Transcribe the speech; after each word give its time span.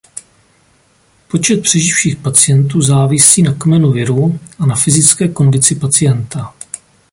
Počet 1.31 1.61
přeživších 1.61 2.15
pacientů 2.17 2.81
závisí 2.81 3.41
na 3.41 3.53
kmenu 3.53 3.91
viru 3.91 4.39
a 4.59 4.65
na 4.65 4.75
fyzické 4.75 5.27
kondici 5.27 5.75
pacienta. 5.75 6.53